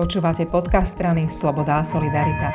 Počúvate 0.00 0.48
podcast 0.48 0.96
strany 0.96 1.28
Sloboda 1.28 1.76
a 1.76 1.84
Solidarita. 1.84 2.48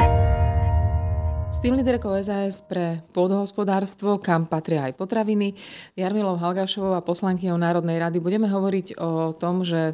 S 1.54 1.62
tým 1.62 1.78
líderkou 1.78 2.18
SAS 2.18 2.66
pre 2.66 3.06
pôdohospodárstvo, 3.14 4.18
kam 4.18 4.50
patria 4.50 4.90
aj 4.90 4.98
potraviny, 4.98 5.54
Jarmilou 5.94 6.42
Halgašovou 6.42 6.98
a 6.98 7.06
poslankyňou 7.06 7.62
Národnej 7.62 8.02
rady 8.02 8.18
budeme 8.18 8.50
hovoriť 8.50 8.98
o 8.98 9.38
tom, 9.38 9.62
že 9.62 9.94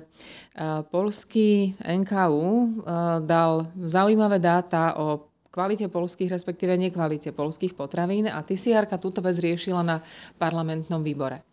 polský 0.95 1.75
NKU 1.83 2.79
dal 3.27 3.67
zaujímavé 3.83 4.39
dáta 4.39 4.95
o 4.95 5.27
kvalite 5.51 5.91
polských, 5.91 6.31
respektíve 6.31 6.79
nekvalite 6.79 7.35
polských 7.35 7.75
potravín 7.75 8.31
a 8.31 8.39
ty 8.47 8.55
si, 8.55 8.71
Jarka, 8.71 8.95
túto 8.95 9.19
vec 9.19 9.35
riešila 9.35 9.83
na 9.83 9.99
parlamentnom 10.39 11.03
výbore. 11.03 11.50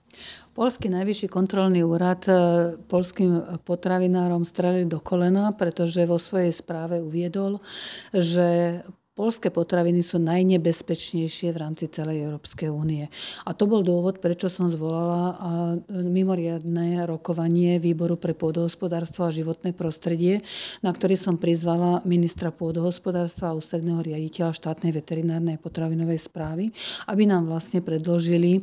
Polský 0.58 0.90
najvyšší 0.90 1.30
kontrolný 1.30 1.86
úrad 1.86 2.26
e, 2.26 2.34
polským 2.90 3.62
potravinárom 3.62 4.42
strelil 4.42 4.90
do 4.90 4.98
kolena, 4.98 5.54
pretože 5.54 6.02
vo 6.02 6.18
svojej 6.18 6.50
správe 6.50 6.98
uviedol, 6.98 7.62
že 8.10 8.82
polské 9.18 9.50
potraviny 9.50 9.98
sú 9.98 10.22
najnebezpečnejšie 10.22 11.50
v 11.50 11.58
rámci 11.58 11.90
celej 11.90 12.30
Európskej 12.30 12.70
únie. 12.70 13.10
A 13.42 13.50
to 13.50 13.66
bol 13.66 13.82
dôvod, 13.82 14.22
prečo 14.22 14.46
som 14.46 14.70
zvolala 14.70 15.34
mimoriadne 15.90 17.02
rokovanie 17.02 17.82
Výboru 17.82 18.14
pre 18.14 18.38
pôdohospodárstvo 18.38 19.26
a 19.26 19.34
životné 19.34 19.74
prostredie, 19.74 20.46
na 20.86 20.94
ktorý 20.94 21.18
som 21.18 21.34
prizvala 21.34 21.98
ministra 22.06 22.54
pôdohospodárstva 22.54 23.50
a 23.50 23.58
ústredného 23.58 24.06
riaditeľa 24.06 24.54
štátnej 24.54 24.94
veterinárnej 24.94 25.58
potravinovej 25.58 26.22
správy, 26.22 26.70
aby 27.10 27.26
nám 27.26 27.50
vlastne 27.50 27.82
predložili 27.82 28.62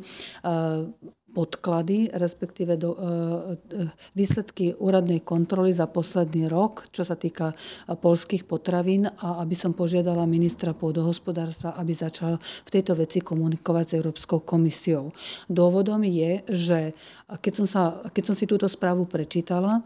podklady, 1.36 2.16
respektíve 2.16 2.80
do, 2.80 2.96
e, 2.96 2.98
e, 3.04 3.92
výsledky 4.16 4.72
úradnej 4.72 5.20
kontroly 5.20 5.68
za 5.76 5.84
posledný 5.84 6.48
rok, 6.48 6.88
čo 6.88 7.04
sa 7.04 7.12
týka 7.12 7.52
e, 7.52 7.54
polských 7.92 8.48
potravín 8.48 9.04
a 9.04 9.44
aby 9.44 9.52
som 9.52 9.76
požiadala 9.76 10.24
ministra 10.24 10.45
pôdohospodárstva, 10.54 11.74
aby 11.80 11.92
začal 11.96 12.38
v 12.38 12.70
tejto 12.70 12.94
veci 12.94 13.18
komunikovať 13.24 13.84
s 13.84 13.96
Európskou 13.98 14.46
komisiou. 14.46 15.10
Dôvodom 15.50 16.04
je, 16.06 16.44
že 16.46 16.80
keď 17.26 17.52
som, 17.52 17.66
sa, 17.66 17.82
keď 18.14 18.22
som 18.32 18.36
si 18.38 18.46
túto 18.46 18.70
správu 18.70 19.08
prečítala, 19.08 19.82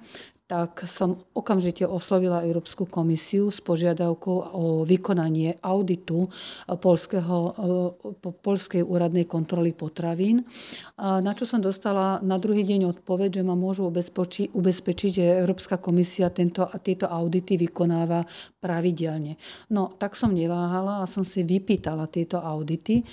tak 0.51 0.83
som 0.91 1.15
okamžite 1.31 1.87
oslovila 1.87 2.43
Európsku 2.43 2.83
komisiu 2.91 3.55
s 3.55 3.63
požiadavkou 3.63 4.51
o 4.51 4.65
vykonanie 4.83 5.63
auditu 5.63 6.27
polského, 6.83 7.55
polskej 8.43 8.83
úradnej 8.83 9.31
kontroly 9.31 9.71
potravín, 9.71 10.43
na 10.99 11.31
čo 11.39 11.47
som 11.47 11.63
dostala 11.63 12.19
na 12.27 12.35
druhý 12.43 12.67
deň 12.67 12.99
odpoveď, 12.99 13.39
že 13.39 13.47
ma 13.47 13.55
môžu 13.55 13.95
ubezpečiť, 13.95 14.51
ubezpečiť 14.51 15.11
že 15.23 15.39
Európska 15.39 15.79
komisia 15.79 16.35
tento, 16.35 16.67
tieto 16.83 17.07
audity 17.07 17.55
vykonáva 17.55 18.27
pravidelne. 18.59 19.39
No, 19.71 19.95
tak 19.95 20.19
som 20.19 20.35
neváhala 20.35 21.07
a 21.07 21.11
som 21.11 21.23
si 21.23 21.47
vypýtala 21.47 22.11
tieto 22.11 22.43
audity 22.43 23.07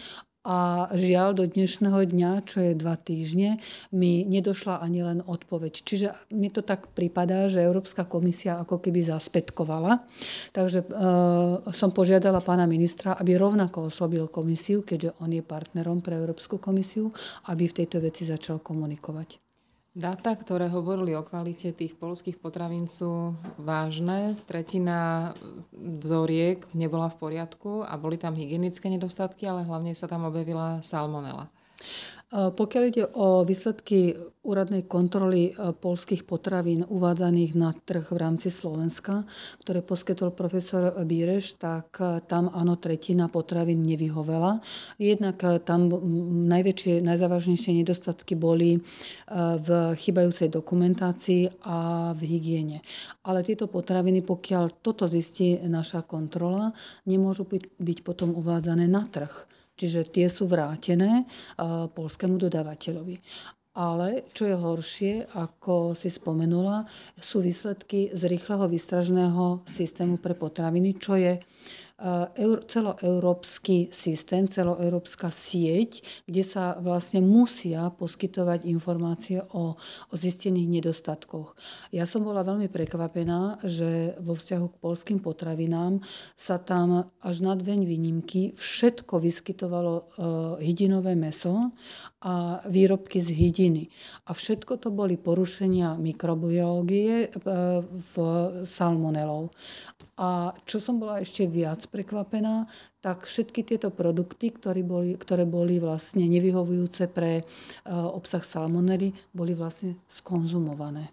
a 0.48 0.88
žiaľ 0.96 1.36
do 1.36 1.44
dnešného 1.44 2.08
dňa, 2.08 2.32
čo 2.48 2.64
je 2.64 2.72
dva 2.72 2.96
týždne, 2.96 3.60
mi 3.92 4.24
nedošla 4.24 4.80
ani 4.80 5.04
len 5.04 5.20
odpoveď. 5.20 5.84
Čiže 5.84 6.08
mi 6.32 6.48
to 6.48 6.64
tak 6.64 6.88
prípada, 6.96 7.52
že 7.52 7.60
Európska 7.60 8.08
komisia 8.08 8.56
ako 8.64 8.80
keby 8.80 9.04
zaspätkovala. 9.04 10.08
Takže 10.56 10.80
e, 10.82 10.88
som 11.76 11.92
požiadala 11.92 12.40
pána 12.40 12.64
ministra, 12.64 13.20
aby 13.20 13.36
rovnako 13.36 13.92
oslobil 13.92 14.32
komisiu, 14.32 14.88
keďže 14.88 15.20
on 15.20 15.36
je 15.36 15.44
partnerom 15.44 16.00
pre 16.00 16.16
Európsku 16.16 16.64
komisiu, 16.64 17.12
aby 17.52 17.68
v 17.68 17.84
tejto 17.84 18.00
veci 18.00 18.24
začal 18.24 18.64
komunikovať. 18.64 19.47
Dáta, 19.98 20.38
ktoré 20.38 20.70
hovorili 20.70 21.18
o 21.18 21.26
kvalite 21.26 21.74
tých 21.74 21.98
polských 21.98 22.38
potravín 22.38 22.86
sú 22.86 23.34
vážne. 23.58 24.38
Tretina 24.46 25.34
vzoriek 25.74 26.62
nebola 26.78 27.10
v 27.10 27.18
poriadku 27.18 27.82
a 27.82 27.98
boli 27.98 28.22
tam 28.22 28.38
hygienické 28.38 28.94
nedostatky, 28.94 29.50
ale 29.50 29.66
hlavne 29.66 29.98
sa 29.98 30.06
tam 30.06 30.30
objavila 30.30 30.86
salmonela. 30.86 31.50
Pokiaľ 32.28 32.84
ide 32.92 33.08
o 33.16 33.48
výsledky 33.48 34.12
úradnej 34.44 34.84
kontroly 34.84 35.52
e, 35.52 35.72
polských 35.72 36.28
potravín 36.28 36.84
uvádzaných 36.84 37.52
na 37.56 37.72
trh 37.72 38.04
v 38.04 38.18
rámci 38.20 38.52
Slovenska, 38.52 39.24
ktoré 39.64 39.80
poskytol 39.80 40.36
profesor 40.36 40.92
Bíreš, 41.08 41.56
tak 41.56 41.96
e, 42.00 42.20
tam 42.28 42.52
áno, 42.52 42.76
tretina 42.80 43.32
potravín 43.32 43.80
nevyhovela. 43.80 44.64
Jednak 45.00 45.40
e, 45.44 45.64
tam 45.64 45.88
najväčšie, 46.52 47.00
najzávažnejšie 47.00 47.80
nedostatky 47.80 48.36
boli 48.36 48.80
v 49.58 49.70
chybajúcej 49.96 50.52
dokumentácii 50.52 51.64
a 51.68 52.12
v 52.12 52.22
hygiene. 52.28 52.80
Ale 53.24 53.44
tieto 53.44 53.72
potraviny, 53.72 54.24
pokiaľ 54.24 54.84
toto 54.84 55.08
zistí 55.08 55.60
naša 55.64 56.04
kontrola, 56.04 56.72
nemôžu 57.08 57.48
byť 57.80 57.98
potom 58.04 58.36
uvádzané 58.36 58.88
na 58.88 59.04
trh. 59.08 59.58
Čiže 59.78 60.10
tie 60.10 60.26
sú 60.26 60.50
vrátené 60.50 61.30
polskému 61.94 62.42
dodávateľovi. 62.42 63.22
Ale 63.78 64.26
čo 64.34 64.50
je 64.50 64.56
horšie, 64.58 65.14
ako 65.38 65.94
si 65.94 66.10
spomenula, 66.10 66.82
sú 67.14 67.46
výsledky 67.46 68.10
z 68.10 68.26
rýchleho 68.26 68.66
výstražného 68.66 69.62
systému 69.70 70.18
pre 70.18 70.34
potraviny, 70.34 70.98
čo 70.98 71.14
je 71.14 71.38
celoeurópsky 72.68 73.90
systém, 73.90 74.46
celoeurópska 74.46 75.34
sieť, 75.34 76.06
kde 76.30 76.44
sa 76.46 76.78
vlastne 76.78 77.26
musia 77.26 77.90
poskytovať 77.90 78.70
informácie 78.70 79.42
o, 79.42 79.74
o 79.78 80.14
zistených 80.14 80.78
nedostatkoch. 80.78 81.58
Ja 81.90 82.06
som 82.06 82.22
bola 82.22 82.46
veľmi 82.46 82.70
prekvapená, 82.70 83.66
že 83.66 84.14
vo 84.22 84.38
vzťahu 84.38 84.66
k 84.70 84.82
polským 84.82 85.20
potravinám 85.24 86.06
sa 86.38 86.62
tam 86.62 87.10
až 87.26 87.36
na 87.42 87.58
dve 87.58 87.82
výnimky 87.82 88.54
všetko 88.54 89.18
vyskytovalo 89.18 89.94
e, 89.98 90.04
hydinové 90.64 91.18
meso 91.18 91.74
a 92.22 92.62
výrobky 92.70 93.20
z 93.20 93.34
hydiny. 93.34 93.84
A 94.30 94.38
všetko 94.38 94.78
to 94.80 94.94
boli 94.94 95.18
porušenia 95.18 95.98
mikrobiológie 95.98 97.26
e, 97.26 97.28
v 97.84 98.16
salmonelou. 98.64 99.50
A 100.18 100.50
čo 100.66 100.82
som 100.82 100.98
bola 100.98 101.22
ešte 101.22 101.46
viac 101.46 101.87
prekvapená, 101.90 102.68
tak 103.02 103.26
všetky 103.26 103.64
tieto 103.64 103.90
produkty, 103.90 104.52
ktoré 104.54 104.84
boli, 104.84 105.16
ktoré 105.16 105.48
boli 105.48 105.80
vlastne 105.82 106.28
nevyhovujúce 106.28 107.10
pre 107.12 107.42
uh, 107.42 108.12
obsah 108.14 108.44
salmonely, 108.44 109.16
boli 109.32 109.58
vlastne 109.58 109.98
skonzumované. 110.06 111.12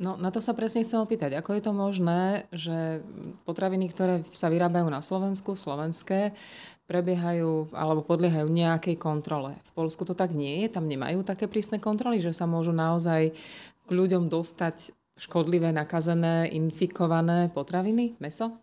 No, 0.00 0.16
na 0.16 0.32
to 0.32 0.40
sa 0.40 0.56
presne 0.56 0.80
chcem 0.80 0.96
opýtať. 0.96 1.36
Ako 1.36 1.52
je 1.52 1.60
to 1.60 1.76
možné, 1.76 2.48
že 2.56 3.04
potraviny, 3.44 3.84
ktoré 3.92 4.24
sa 4.32 4.48
vyrábajú 4.48 4.88
na 4.88 5.04
Slovensku, 5.04 5.52
slovenské, 5.52 6.32
prebiehajú 6.88 7.68
alebo 7.76 8.00
podliehajú 8.08 8.48
nejakej 8.48 8.96
kontrole. 8.96 9.60
V 9.60 9.70
Polsku 9.76 10.08
to 10.08 10.16
tak 10.16 10.32
nie 10.32 10.64
je, 10.64 10.72
tam 10.72 10.88
nemajú 10.88 11.20
také 11.20 11.44
prísne 11.52 11.76
kontroly, 11.76 12.16
že 12.24 12.32
sa 12.32 12.48
môžu 12.48 12.72
naozaj 12.72 13.36
k 13.84 13.90
ľuďom 13.92 14.32
dostať 14.32 14.96
škodlivé, 15.20 15.68
nakazené, 15.68 16.48
infikované 16.48 17.52
potraviny, 17.52 18.16
meso? 18.24 18.56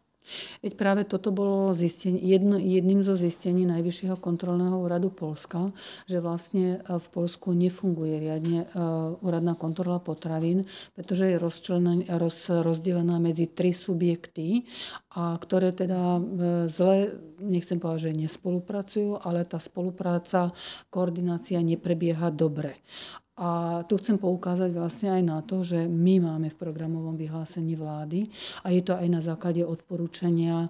Veď 0.62 0.74
práve 0.76 1.02
toto 1.08 1.32
bolo 1.32 1.72
zistenie, 1.72 2.20
jedno, 2.20 2.60
jedným 2.60 3.02
zo 3.04 3.16
zistení 3.16 3.64
Najvyššieho 3.68 4.20
kontrolného 4.20 4.78
úradu 4.78 5.12
Polska, 5.12 5.72
že 6.06 6.20
vlastne 6.20 6.80
e, 6.84 6.98
v 6.98 7.08
Polsku 7.12 7.56
nefunguje 7.56 8.20
riadne 8.20 8.68
uh, 8.68 9.16
úradná 9.24 9.56
kontrola 9.56 9.98
potravín, 10.02 10.68
pretože 10.94 11.30
je 11.30 11.38
roz, 11.40 12.50
rozdelená 12.50 13.18
medzi 13.18 13.50
tri 13.50 13.72
subjekty, 13.72 14.68
a 15.16 15.38
ktoré 15.40 15.72
teda 15.74 16.18
uh, 16.18 16.22
zle, 16.70 17.18
nechcem 17.42 17.80
povedať, 17.82 18.12
že 18.12 18.22
nespolupracujú, 18.28 19.24
ale 19.24 19.48
tá 19.48 19.58
spolupráca, 19.58 20.52
koordinácia 20.92 21.60
neprebieha 21.64 22.30
dobre. 22.34 22.84
A 23.38 23.82
tu 23.86 24.02
chcem 24.02 24.18
poukázať 24.18 24.74
vlastne 24.74 25.14
aj 25.14 25.22
na 25.22 25.40
to, 25.46 25.62
že 25.62 25.86
my 25.86 26.18
máme 26.26 26.50
v 26.50 26.58
programovom 26.58 27.14
vyhlásení 27.14 27.78
vlády 27.78 28.26
a 28.66 28.74
je 28.74 28.82
to 28.82 28.98
aj 28.98 29.08
na 29.14 29.22
základe 29.22 29.62
odporúčania 29.62 30.66
e, 30.66 30.70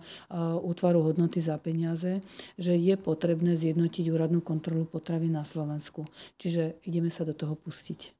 útvaru 0.67 0.99
hodnoty 0.99 1.39
za 1.39 1.55
peniaze, 1.63 2.19
že 2.59 2.75
je 2.75 2.99
potrebné 2.99 3.55
zjednotiť 3.55 4.11
úradnú 4.11 4.43
kontrolu 4.43 4.83
potravy 4.83 5.31
na 5.31 5.47
Slovensku. 5.47 6.03
Čiže 6.35 6.83
ideme 6.83 7.07
sa 7.07 7.23
do 7.23 7.31
toho 7.31 7.55
pustiť. 7.55 8.16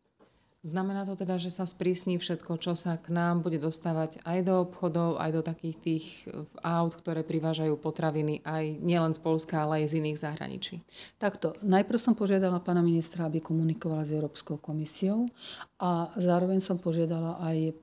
Znamená 0.67 1.07
to 1.07 1.15
teda, 1.15 1.39
že 1.39 1.47
sa 1.47 1.63
sprísni 1.63 2.19
všetko, 2.19 2.59
čo 2.59 2.75
sa 2.75 2.99
k 2.99 3.15
nám 3.15 3.39
bude 3.39 3.55
dostávať 3.55 4.19
aj 4.27 4.39
do 4.43 4.67
obchodov, 4.67 5.15
aj 5.15 5.31
do 5.31 5.41
takých 5.41 5.75
tých 5.79 6.05
eh, 6.27 6.43
aut, 6.59 6.91
ktoré 6.91 7.23
privážajú 7.23 7.79
potraviny 7.79 8.43
aj 8.43 8.83
nielen 8.83 9.15
z 9.15 9.23
Polska, 9.23 9.63
ale 9.63 9.83
aj 9.83 9.95
z 9.95 10.03
iných 10.03 10.19
zahraničí? 10.19 10.83
Takto. 11.15 11.55
Najprv 11.63 11.95
som 11.95 12.19
požiadala 12.19 12.59
pána 12.59 12.83
ministra, 12.83 13.23
aby 13.31 13.39
komunikovala 13.39 14.03
s 14.03 14.11
Európskou 14.11 14.59
komisiou 14.59 15.31
a 15.79 16.11
zároveň 16.19 16.59
som 16.59 16.75
požiadala 16.83 17.39
aj 17.39 17.57
eh, 17.63 17.73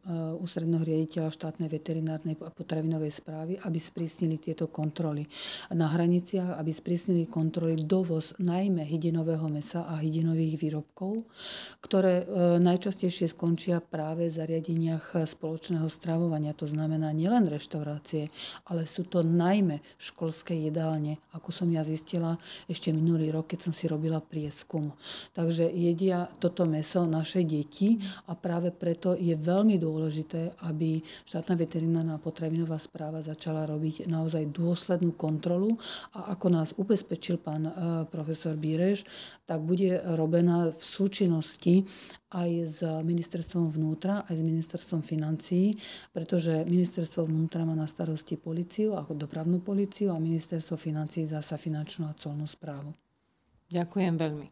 ústredného 0.45 0.85
riaditeľa 0.85 1.33
štátnej 1.33 1.73
veterinárnej 1.73 2.37
a 2.45 2.53
potravinovej 2.53 3.13
správy, 3.17 3.57
aby 3.65 3.79
sprísnili 3.81 4.37
tieto 4.37 4.69
kontroly 4.69 5.25
na 5.73 5.89
hraniciach, 5.89 6.61
aby 6.61 6.69
sprísnili 6.69 7.25
kontroly 7.33 7.81
dovoz 7.81 8.37
najmä 8.37 8.85
hydinového 8.85 9.49
mesa 9.49 9.89
a 9.89 9.97
hydinových 9.97 10.61
výrobkov, 10.61 11.25
ktoré 11.81 12.29
eh, 12.29 12.61
najčastejšie 12.75 13.31
skončia 13.31 13.79
práve 13.79 14.27
v 14.27 14.35
zariadeniach 14.35 15.15
spoločného 15.15 15.87
stravovania. 15.87 16.59
To 16.59 16.67
znamená 16.67 17.15
nielen 17.15 17.47
reštaurácie, 17.47 18.35
ale 18.67 18.91
sú 18.91 19.07
to 19.07 19.23
najmä 19.23 19.79
školské 19.95 20.59
jedálne, 20.59 21.23
ako 21.31 21.55
som 21.55 21.71
ja 21.71 21.87
zistila 21.87 22.35
ešte 22.67 22.91
minulý 22.91 23.31
rok, 23.31 23.55
keď 23.55 23.71
som 23.71 23.73
si 23.73 23.87
robila 23.87 24.19
prieskum. 24.19 24.91
Takže 25.31 25.71
jedia 25.71 26.27
toto 26.43 26.67
meso 26.67 27.07
naše 27.07 27.47
deti 27.47 27.95
a 28.27 28.35
práve 28.35 28.75
preto 28.75 29.15
je 29.15 29.39
veľmi 29.39 29.79
dôležité, 29.79 30.59
aby 30.67 30.99
štátna 31.23 31.55
veterinárna 31.55 32.19
potravinová 32.19 32.83
správa 32.83 33.23
začala 33.23 33.71
robiť 33.71 34.11
naozaj 34.11 34.51
dôslednú 34.51 35.15
kontrolu 35.15 35.79
a 36.19 36.35
ako 36.35 36.47
nás 36.51 36.75
ubezpečil 36.75 37.39
pán 37.39 37.71
e, 37.71 37.73
profesor 38.11 38.59
Bíreš, 38.59 39.07
tak 39.47 39.63
bude 39.63 40.03
robená 40.19 40.75
v 40.75 40.83
súčinnosti 40.83 41.87
aj 42.35 42.51
s 42.67 42.81
ministerstvom 42.83 43.71
vnútra, 43.71 44.27
aj 44.27 44.35
s 44.35 44.43
ministerstvom 44.43 45.07
financií, 45.07 45.79
pretože 46.11 46.67
ministerstvo 46.67 47.31
vnútra 47.31 47.63
má 47.63 47.79
na 47.79 47.87
starosti 47.87 48.35
policiu, 48.35 48.99
ako 48.99 49.15
dopravnú 49.15 49.63
policiu 49.63 50.11
a 50.11 50.19
ministerstvo 50.19 50.75
financií 50.75 51.31
zasa 51.31 51.55
finančnú 51.55 52.11
a 52.11 52.19
colnú 52.19 52.45
správu. 52.51 52.91
Ďakujem 53.71 54.15
veľmi. 54.19 54.47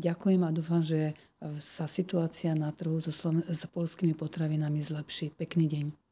Ďakujem 0.00 0.40
a 0.42 0.50
dúfam, 0.50 0.80
že 0.80 1.12
sa 1.60 1.84
situácia 1.84 2.56
na 2.56 2.72
trhu 2.72 2.96
so, 3.00 3.12
Sloven- 3.12 3.44
s 3.44 3.68
polskými 3.68 4.16
potravinami 4.16 4.80
zlepší. 4.80 5.32
Pekný 5.36 5.68
deň. 5.68 6.09